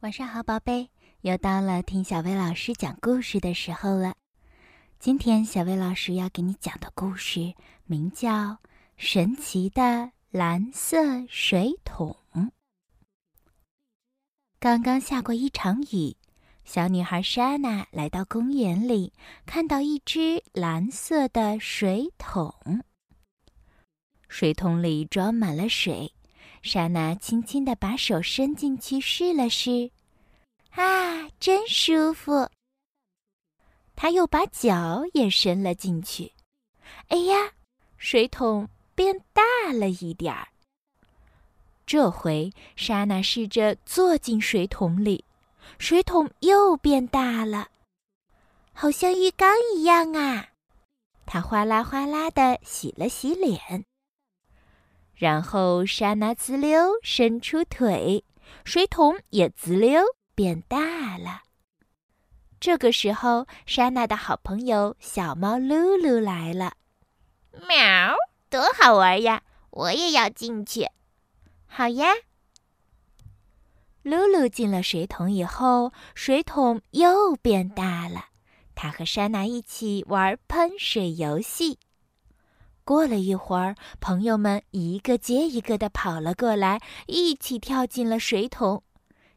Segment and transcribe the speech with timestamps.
[0.00, 0.90] 晚上好，宝贝，
[1.22, 4.14] 又到了听小薇老师讲故事的时候了。
[5.00, 7.54] 今天小薇老师要给你讲的故事
[7.84, 8.30] 名叫
[8.96, 12.16] 《神奇的蓝色水桶》。
[14.60, 16.16] 刚刚下过一场雨，
[16.64, 19.12] 小女孩莎娜来到公园里，
[19.46, 22.84] 看到一只蓝色的水桶，
[24.28, 26.14] 水桶里装满了水。
[26.62, 29.90] 莎娜轻轻地把手伸进去试了试，
[30.70, 32.48] 啊，真舒服。
[33.96, 36.32] 她又把脚也伸了进去，
[37.08, 37.52] 哎呀，
[37.96, 39.42] 水桶变大
[39.72, 40.48] 了一点儿。
[41.86, 45.24] 这回莎娜试着坐进水桶里，
[45.78, 47.68] 水桶又变大了，
[48.72, 50.48] 好像浴缸一样啊！
[51.24, 53.84] 她哗啦哗啦地洗了洗脸。
[55.18, 58.24] 然后，莎娜滋溜伸出腿，
[58.64, 60.00] 水桶也滋溜
[60.36, 61.42] 变大了。
[62.60, 66.74] 这个时候，莎娜的好朋友小猫露露来了。
[67.66, 68.14] 喵，
[68.48, 69.42] 多好玩呀！
[69.70, 70.88] 我也要进去。
[71.66, 72.06] 好呀。
[74.02, 78.26] 露露进了水桶以后，水桶又变大了。
[78.76, 81.80] 她和莎娜一起玩喷水游戏。
[82.88, 88.82] 过了一会儿，朋友们一个接一个的跑了过来，一起跳进了水桶。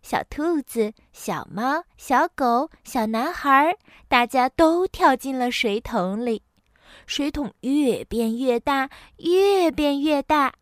[0.02, 3.76] 小兔子、小猫、小狗、小男孩，
[4.08, 6.44] 大家都跳进了水桶里。
[7.06, 10.54] 水桶越变越大，越变越大。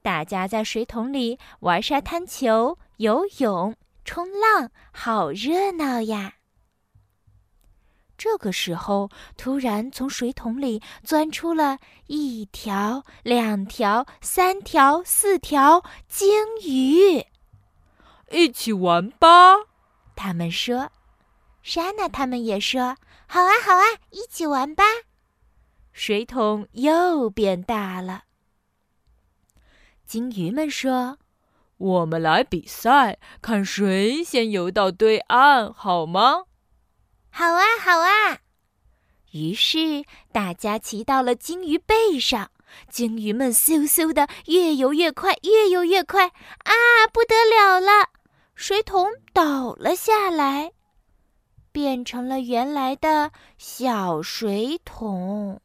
[0.00, 6.34] 大家在水桶里玩沙滩球、游泳、冲浪，好热闹呀！
[8.18, 16.28] 这个时候，突然从水桶里钻出了一条、两条、三条、四条鲸
[16.66, 17.24] 鱼，
[18.30, 19.54] 一起玩吧！
[20.16, 20.90] 他们说。
[21.62, 22.96] 莎娜他们也说
[23.28, 24.82] ：“好啊，好啊，一起玩吧！”
[25.92, 28.24] 水桶又变大了。
[30.06, 31.18] 鲸鱼们说
[31.76, 36.44] ：“我们来比赛，看谁先游到对岸，好吗？”
[37.38, 38.40] 好啊，好啊！
[39.30, 42.50] 于是大家骑到了鲸鱼背上，
[42.90, 46.74] 鲸鱼们嗖嗖的越游越快，越游越快啊！
[47.12, 48.08] 不得了了，
[48.56, 50.72] 水桶倒了下来，
[51.70, 55.60] 变成了原来的小水桶。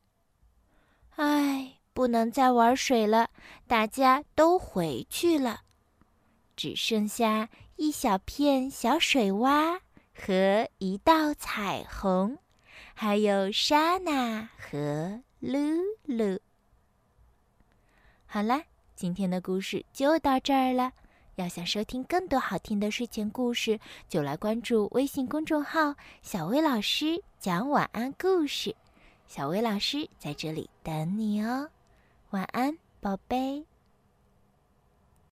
[1.15, 3.31] 唉，不能再玩水了，
[3.65, 5.61] 大家都回去了，
[6.55, 9.79] 只剩下一小片小水洼。
[10.13, 12.37] 和一道彩虹，
[12.93, 15.57] 还有莎娜和露
[16.05, 16.39] 露。
[18.25, 18.63] 好了，
[18.95, 20.93] 今天的故事就到这儿了。
[21.35, 28.75] 要想收听更多好听的睡前故事，就来关注微信公众号“小薇老师讲晚安故事”。
[29.27, 31.69] 小薇老师在这里等你哦，
[32.29, 33.65] 晚安，宝贝。